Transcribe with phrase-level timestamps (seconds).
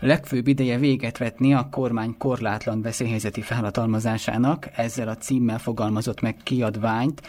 [0.00, 7.22] Legfőbb ideje véget vetni a kormány korlátlan veszélyhelyzeti felhatalmazásának, ezzel a címmel fogalmazott meg kiadványt,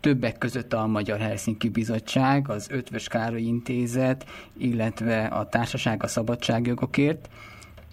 [0.00, 4.26] többek között a Magyar Helsinki Bizottság, az Ötvös Károly Intézet,
[4.58, 7.28] illetve a Társaság a Szabadságjogokért.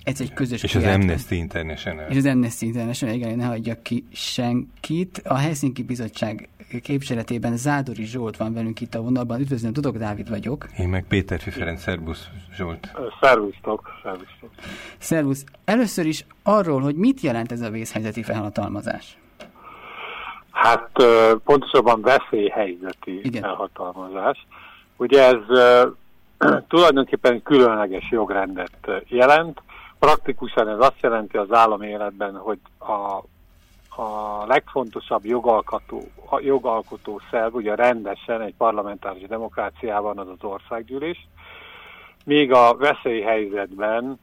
[0.03, 2.09] Ez egy közös És az Amnesty International.
[2.09, 5.21] És az Amnesty International, igen, ne hagyja ki senkit.
[5.25, 6.49] A Helsinki Bizottság
[6.83, 9.39] képviseletében Zádori Zsolt van velünk itt a vonalban.
[9.39, 10.65] Üdvözlöm, Tudok Dávid vagyok.
[10.77, 12.91] Én meg Péter Ferenc, szervusz Zsolt.
[13.21, 14.49] Szervusztok, szervusztok.
[14.97, 15.43] Szervusz.
[15.65, 19.17] Először is arról, hogy mit jelent ez a vészhelyzeti felhatalmazás?
[20.51, 20.89] Hát
[21.43, 23.41] pontosabban veszélyhelyzeti Igen.
[23.41, 24.47] felhatalmazás.
[24.97, 25.41] Ugye ez
[26.67, 29.61] tulajdonképpen különleges jogrendet jelent.
[30.01, 33.23] Praktikusan ez azt jelenti az állami életben, hogy a
[33.95, 41.27] a legfontosabb jogalkotó, a jogalkotó szerv, ugye rendesen egy parlamentáris demokráciában az az országgyűlés,
[42.25, 44.19] míg a veszélyhelyzetben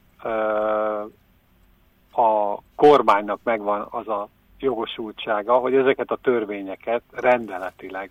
[2.11, 4.27] a kormánynak megvan az a
[4.59, 8.09] jogosultsága, hogy ezeket a törvényeket rendeletileg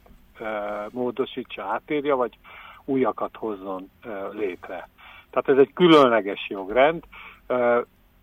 [0.90, 2.38] módosítsa, átírja, vagy
[2.84, 3.90] újakat hozzon
[4.32, 4.88] létre.
[5.30, 7.02] Tehát ez egy különleges jogrend.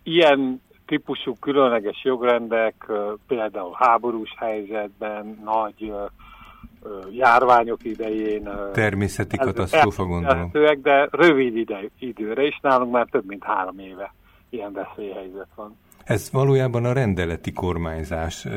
[0.04, 2.92] Ilyen típusú különleges jogrendek,
[3.28, 5.94] például háborús helyzetben, nagy
[7.12, 8.50] járványok idején.
[8.74, 10.50] Természeti katasztrófa gondolom.
[10.82, 14.14] De rövid ide, időre, és nálunk már több mint három éve
[14.50, 15.78] ilyen veszélyhelyzet van.
[16.04, 18.48] Ez valójában a rendeleti kormányzás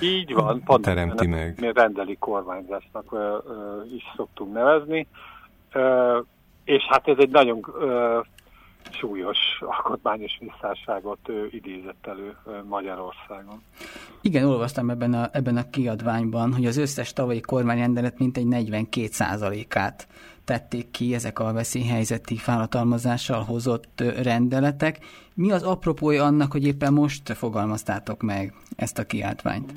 [0.00, 1.54] Így van, pont teremti meg.
[1.60, 3.16] Mi rendeli kormányzásnak
[3.94, 5.06] is szoktunk nevezni.
[6.64, 7.64] És hát ez egy nagyon
[8.92, 11.18] súlyos alkotmányos visszásságot
[11.50, 12.36] idézett elő
[12.68, 13.62] Magyarországon.
[14.20, 20.08] Igen, olvastam ebben a, ebben a kiadványban, hogy az összes tavalyi kormányrendelet mintegy 42%-át
[20.44, 24.98] tették ki ezek a veszélyhelyzeti felhatalmazással hozott rendeletek.
[25.34, 29.72] Mi az apropója annak, hogy éppen most fogalmaztátok meg ezt a kiadványt?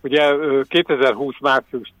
[0.00, 0.34] Ugye
[0.68, 1.34] 2020.
[1.40, 1.92] március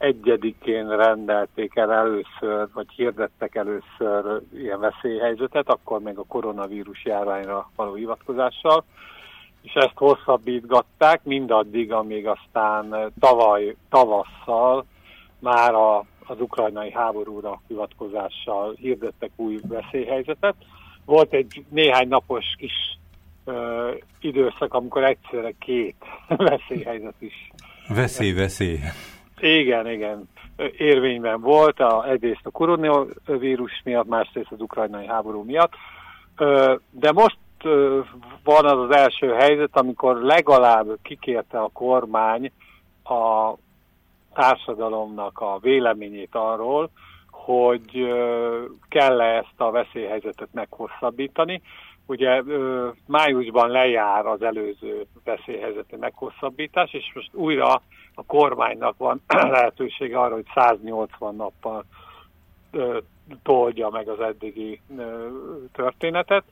[0.00, 7.94] 11-én rendelték el először, vagy hirdettek először ilyen veszélyhelyzetet, akkor még a koronavírus járványra való
[7.94, 8.84] hivatkozással,
[9.62, 14.84] és ezt hosszabbítgatták mindaddig, amíg aztán tavaly tavasszal
[15.38, 20.54] már a, az ukrajnai háborúra hivatkozással hirdettek új veszélyhelyzetet.
[21.04, 22.98] Volt egy néhány napos kis
[23.44, 23.90] ö,
[24.20, 25.96] időszak, amikor egyszerre két
[26.28, 27.50] veszélyhelyzet is.
[27.88, 28.78] Veszély, veszély.
[29.40, 30.28] Igen, igen.
[30.76, 35.72] Érvényben volt a, egyrészt a koronavírus miatt, másrészt az ukrajnai háború miatt.
[36.90, 37.38] De most
[38.44, 42.52] van az az első helyzet, amikor legalább kikérte a kormány
[43.04, 43.52] a
[44.34, 46.90] társadalomnak a véleményét arról,
[47.46, 48.08] hogy
[48.88, 51.62] kell-e ezt a veszélyhelyzetet meghosszabbítani.
[52.06, 52.42] Ugye
[53.06, 57.82] májusban lejár az előző veszélyhelyzeti meghosszabbítás, és most újra
[58.14, 59.22] a kormánynak van
[59.56, 61.84] lehetősége arra, hogy 180 nappal
[63.42, 64.80] toldja meg az eddigi
[65.72, 66.44] történetet,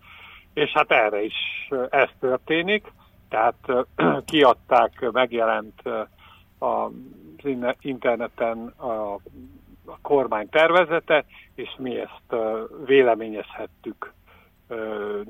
[0.53, 1.35] és hát erre is
[1.91, 2.93] ez történik,
[3.29, 3.87] tehát
[4.31, 5.83] kiadták, megjelent
[6.59, 6.91] az
[7.81, 9.19] interneten a,
[9.87, 11.25] a kormány tervezete,
[11.55, 12.43] és mi ezt
[12.85, 14.13] véleményezhettük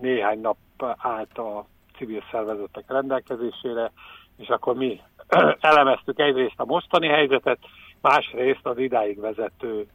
[0.00, 0.56] néhány nap
[0.96, 1.66] állt a
[1.96, 3.92] civil szervezetek rendelkezésére,
[4.36, 5.00] és akkor mi
[5.60, 7.58] elemeztük egyrészt a mostani helyzetet,
[8.00, 9.86] másrészt az idáig vezető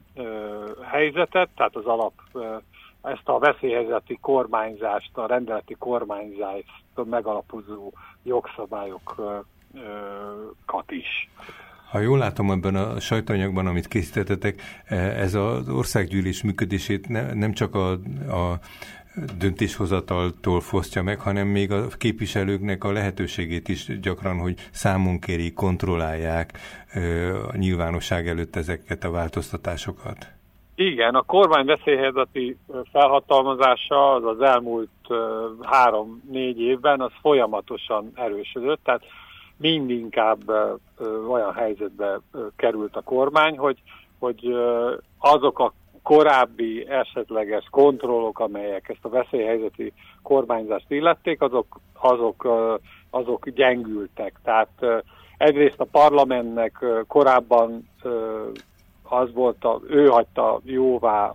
[0.83, 2.13] helyzetet, tehát az alap
[3.01, 7.91] ezt a veszélyhelyzeti kormányzást, a rendeleti kormányzást megalapozó
[8.23, 9.45] jogszabályokat
[10.87, 11.29] is.
[11.91, 14.61] Ha jól látom ebben a sajtóanyagban, amit készítettetek,
[15.17, 18.59] ez az országgyűlés működését ne, nem csak a, a
[19.37, 26.51] döntéshozataltól fosztja meg, hanem még a képviselőknek a lehetőségét is gyakran, hogy számon kéri, kontrollálják
[27.51, 30.27] a nyilvánosság előtt ezeket a változtatásokat.
[30.75, 32.57] Igen, a kormány veszélyhelyzeti
[32.91, 34.89] felhatalmazása az az elmúlt
[35.61, 39.03] három-négy évben az folyamatosan erősödött, tehát
[39.59, 40.39] mindinkább
[41.29, 42.19] olyan helyzetbe
[42.55, 43.81] került a kormány, hogy,
[44.19, 44.55] hogy
[45.17, 45.73] azok a
[46.03, 52.47] korábbi esetleges kontrollok, amelyek ezt a veszélyhelyzeti kormányzást illették, azok, azok,
[53.09, 54.39] azok gyengültek.
[54.43, 55.03] Tehát
[55.37, 57.89] egyrészt a parlamentnek korábban
[59.03, 61.33] az volt, a, ő hagyta jóvá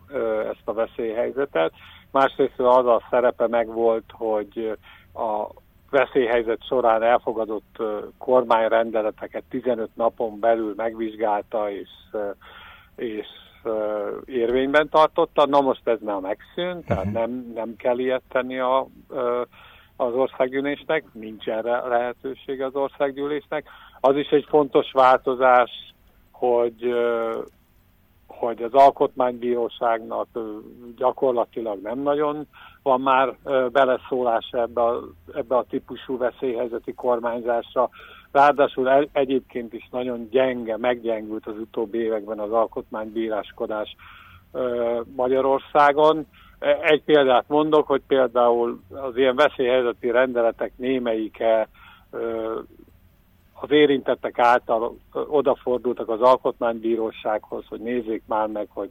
[0.50, 1.72] ezt a veszélyhelyzetet,
[2.10, 4.78] másrészt az a szerepe megvolt, hogy
[5.14, 5.46] a
[5.94, 7.82] veszélyhelyzet során elfogadott
[8.18, 11.88] kormányrendeleteket 15 napon belül megvizsgálta és,
[12.96, 13.26] és
[14.24, 17.12] érvényben tartotta, na most ez már megszűnt, tehát mhm.
[17.12, 18.86] nem, nem kell ilyet tenni a,
[19.96, 23.66] az országgyűlésnek, nincs erre lehetőség az országgyűlésnek.
[24.00, 25.70] Az is egy fontos változás,
[26.32, 26.94] hogy
[28.38, 30.28] hogy az alkotmánybíróságnak
[30.96, 32.46] gyakorlatilag nem nagyon
[32.82, 33.36] van már
[33.72, 35.00] beleszólás ebbe a,
[35.34, 37.88] ebbe a típusú veszélyhelyzeti kormányzásra.
[38.32, 43.96] Ráadásul egyébként is nagyon gyenge, meggyengült az utóbbi években az alkotmánybíráskodás
[45.16, 46.26] Magyarországon.
[46.58, 51.68] E, egy példát mondok, hogy például az ilyen veszélyhelyzeti rendeletek némelyike
[53.60, 58.90] az érintettek által odafordultak az alkotmánybírósághoz, hogy nézzék már meg, hogy,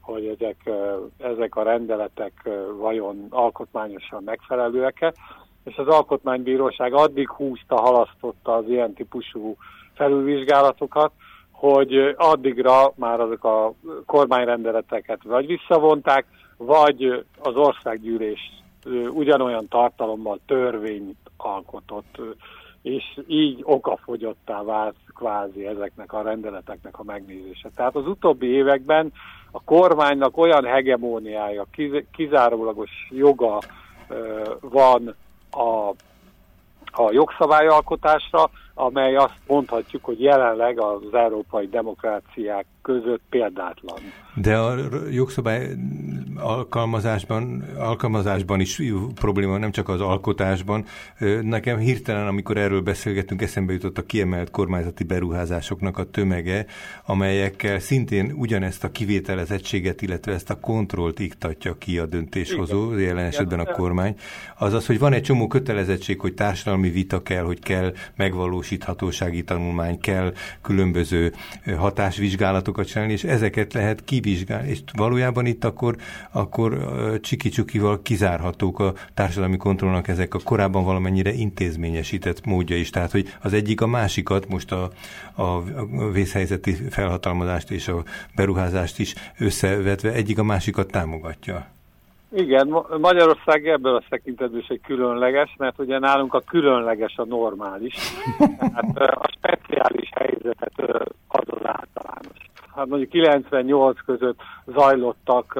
[0.00, 0.70] hogy ezek,
[1.18, 5.12] ezek a rendeletek vajon alkotmányosan megfelelőek-e,
[5.64, 9.56] és az alkotmánybíróság addig húzta, halasztotta az ilyen típusú
[9.94, 11.12] felülvizsgálatokat,
[11.50, 13.72] hogy addigra már azok a
[14.06, 16.26] kormányrendeleteket vagy visszavonták,
[16.56, 18.40] vagy az országgyűlés
[19.10, 22.20] ugyanolyan tartalommal törvényt alkotott
[22.88, 27.70] és így okafogyottá vált kvázi ezeknek a rendeleteknek a megnézése.
[27.74, 29.12] Tehát az utóbbi években
[29.50, 31.66] a kormánynak olyan hegemóniája,
[32.12, 33.58] kizárólagos joga
[34.60, 35.14] van
[35.50, 35.88] a,
[37.02, 43.98] a jogszabályalkotásra, amely azt mondhatjuk, hogy jelenleg az európai demokráciák között példátlan.
[44.34, 44.76] De a
[45.10, 45.68] jogszabály
[46.36, 48.82] alkalmazásban, alkalmazásban is
[49.14, 50.84] probléma, nem csak az alkotásban.
[51.42, 56.66] Nekem hirtelen, amikor erről beszélgettünk, eszembe jutott a kiemelt kormányzati beruházásoknak a tömege,
[57.06, 63.04] amelyekkel szintén ugyanezt a kivételezettséget, illetve ezt a kontrollt iktatja ki a döntéshozó, Igen.
[63.04, 64.16] jelen esetben a kormány.
[64.58, 70.32] Azaz, hogy van egy csomó kötelezettség, hogy társadalmi vita kell, hogy kell megvalósíthatósági tanulmány, kell
[70.62, 71.32] különböző
[72.78, 74.68] hatásvizsgálatokat csinálni, és ezeket lehet kivizsgálni.
[74.68, 75.96] És valójában itt akkor
[76.32, 76.78] akkor
[77.20, 82.90] csiki-csukival kizárhatók a társadalmi kontrollnak ezek a korábban valamennyire intézményesített módja is.
[82.90, 84.90] Tehát, hogy az egyik a másikat, most a,
[85.34, 85.62] a
[86.12, 88.02] vészhelyzeti felhatalmazást és a
[88.36, 91.66] beruházást is összevetve egyik a másikat támogatja.
[92.32, 92.68] Igen,
[93.00, 97.94] Magyarország ebből a tekintetből is egy különleges, mert ugye nálunk a különleges a normális.
[98.58, 100.72] Tehát a speciális helyzetet
[101.28, 102.36] az az általános.
[102.78, 105.54] Hát mondjuk 98 között zajlottak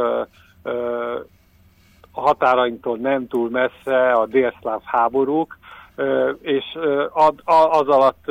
[2.13, 5.59] a határainktól nem túl messze a délszláv háborúk,
[6.41, 6.65] és
[7.45, 8.25] az alatt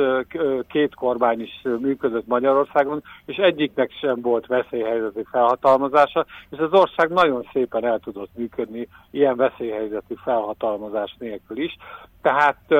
[0.68, 7.48] két kormány is működött Magyarországon, és egyiknek sem volt veszélyhelyzeti felhatalmazása, és az ország nagyon
[7.52, 11.76] szépen el tudott működni ilyen veszélyhelyzeti felhatalmazás nélkül is.
[12.22, 12.74] Tehát,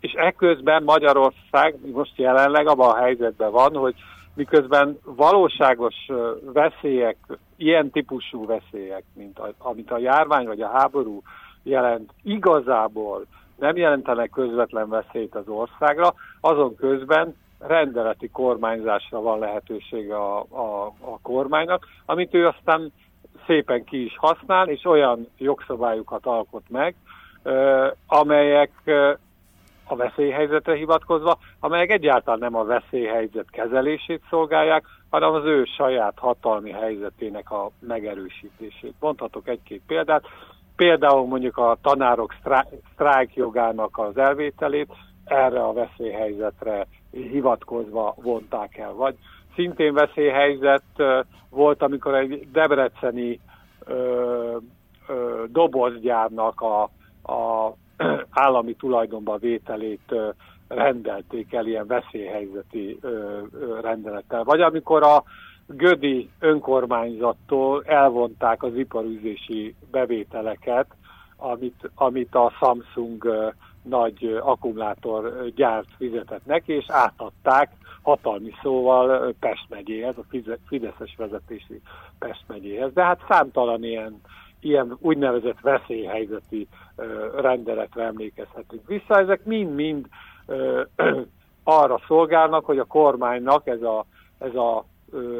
[0.00, 3.94] és ekközben Magyarország most jelenleg abban a helyzetben van, hogy
[4.34, 5.94] miközben valóságos
[6.52, 7.16] veszélyek,
[7.56, 11.22] ilyen típusú veszélyek, mint a, amit a járvány vagy a háború
[11.62, 13.26] jelent, igazából
[13.58, 21.18] nem jelentenek közvetlen veszélyt az országra, azon közben rendeleti kormányzásra van lehetősége a, a, a
[21.22, 22.92] kormánynak, amit ő aztán
[23.46, 26.94] szépen ki is használ, és olyan jogszabályokat alkot meg,
[28.06, 28.70] amelyek
[29.84, 36.70] a veszélyhelyzetre hivatkozva, amelyek egyáltalán nem a veszélyhelyzet kezelését szolgálják, hanem az ő saját hatalmi
[36.70, 38.94] helyzetének a megerősítését.
[39.00, 40.24] Mondhatok egy-két példát.
[40.76, 42.34] Például mondjuk a tanárok
[42.92, 44.92] sztrájk jogának az elvételét
[45.24, 48.92] erre a veszélyhelyzetre hivatkozva vonták el.
[48.92, 49.14] Vagy
[49.54, 50.82] szintén veszélyhelyzet
[51.50, 53.40] volt, amikor egy debreceni
[53.86, 54.56] ö,
[55.08, 56.82] ö, dobozgyárnak a,
[57.32, 57.72] a
[58.30, 60.14] állami tulajdonba vételét
[60.68, 62.98] rendelték el ilyen veszélyhelyzeti
[63.80, 64.44] rendelettel.
[64.44, 65.24] Vagy amikor a
[65.66, 70.86] Gödi önkormányzattól elvonták az iparüzési bevételeket,
[71.36, 77.72] amit, amit a Samsung nagy akkumulátorgyárt fizetett neki, és átadták
[78.02, 80.24] hatalmi szóval Pest megyéhez, a
[80.66, 81.80] Fideszes vezetési
[82.18, 82.92] Pest megyéhez.
[82.92, 84.20] De hát számtalan ilyen
[84.64, 86.68] ilyen úgynevezett veszélyhelyzeti
[87.36, 89.18] rendeletre emlékezhetünk vissza.
[89.18, 90.06] Ezek mind-mind
[91.64, 94.06] arra szolgálnak, hogy a kormánynak ez a,
[94.38, 94.84] ez a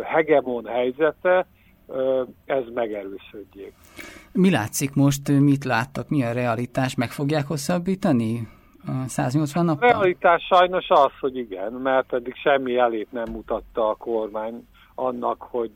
[0.02, 1.46] hegemon helyzete,
[2.44, 3.72] ez megerősödjék.
[4.32, 8.48] Mi látszik most, mit láttak, mi a realitás, meg fogják hosszabbítani?
[9.06, 9.82] 180 nap?
[9.82, 15.42] A realitás sajnos az, hogy igen, mert eddig semmi elét nem mutatta a kormány annak,
[15.42, 15.72] hogy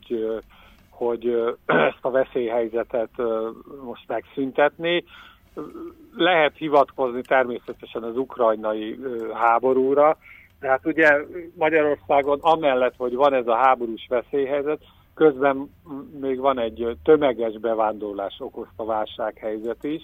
[0.99, 3.11] hogy ezt a veszélyhelyzetet
[3.85, 5.05] most megszüntetni.
[6.17, 8.99] Lehet hivatkozni természetesen az ukrajnai
[9.35, 10.17] háborúra,
[10.61, 11.25] Tehát ugye
[11.55, 14.81] Magyarországon amellett, hogy van ez a háborús veszélyhelyzet,
[15.15, 15.71] közben
[16.21, 20.03] még van egy tömeges bevándorlás okozta válsághelyzet is,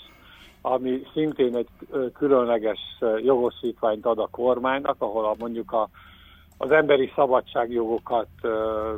[0.61, 1.69] ami szintén egy
[2.13, 2.79] különleges
[3.23, 5.89] jogosítványt ad a kormánynak, ahol a, mondjuk a,
[6.59, 8.93] az emberi szabadságjogokat ö,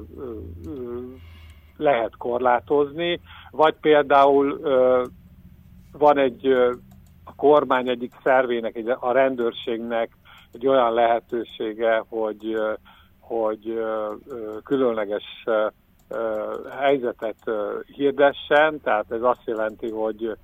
[1.76, 4.61] lehet korlátozni, vagy például
[5.92, 6.47] van egy
[7.25, 10.11] a kormány egyik szervének, egy, a rendőrségnek
[10.52, 12.56] egy olyan lehetősége, hogy,
[13.21, 13.85] hogy
[14.64, 15.45] különleges
[16.80, 17.50] helyzetet
[17.87, 20.37] hirdessen, tehát ez azt jelenti, hogy,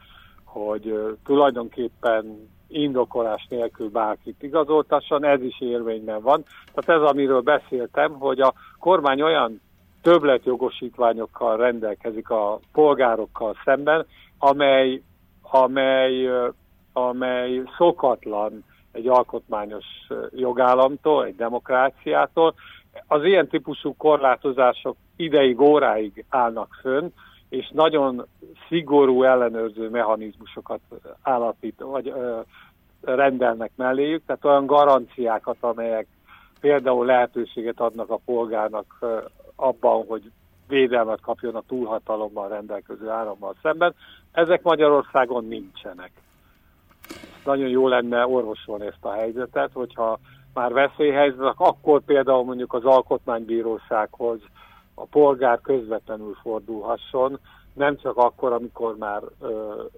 [0.45, 6.45] hogy tulajdonképpen indokolás nélkül bárkit igazoltasson, ez is érvényben van.
[6.75, 9.61] Tehát ez, amiről beszéltem, hogy a kormány olyan
[10.03, 14.07] többletjogosítványokkal rendelkezik a polgárokkal szemben,
[14.39, 15.03] amely,
[15.43, 16.29] amely,
[16.93, 19.85] amely szokatlan egy alkotmányos
[20.35, 22.55] jogállamtól, egy demokráciától.
[23.07, 27.09] Az ilyen típusú korlátozások ideig, óráig állnak fönn,
[27.49, 28.27] és nagyon
[28.69, 30.81] szigorú ellenőrző mechanizmusokat
[31.23, 32.41] állapít, vagy ö,
[33.01, 36.07] rendelnek melléjük, tehát olyan garanciákat, amelyek
[36.61, 38.99] például lehetőséget adnak a polgárnak
[39.63, 40.31] abban, hogy
[40.69, 43.95] védelmet kapjon a túlhatalommal rendelkező állammal szemben.
[44.33, 46.11] Ezek Magyarországon nincsenek.
[47.45, 50.19] Nagyon jó lenne orvosolni ezt a helyzetet, hogyha
[50.55, 54.41] már veszélyhelyzet, akkor például mondjuk az alkotmánybírósághoz
[54.95, 57.39] a polgár közvetlenül fordulhasson,
[57.75, 59.23] nem csak akkor, amikor már,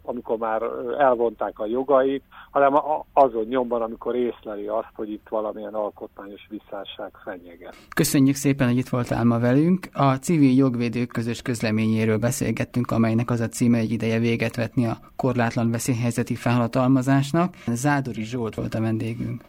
[0.02, 0.62] amikor már
[0.99, 2.73] elvonták a jogait, hanem
[3.12, 7.76] azon nyomban, amikor észleli azt, hogy itt valamilyen alkotmányos visszásság fenyeget.
[7.95, 9.88] Köszönjük szépen, hogy itt voltál ma velünk.
[9.93, 14.99] A civil jogvédők közös közleményéről beszélgettünk, amelynek az a címe egy ideje véget vetni a
[15.16, 17.54] korlátlan veszélyhelyzeti felhatalmazásnak.
[17.66, 19.43] Zádori Zsolt volt a vendégünk.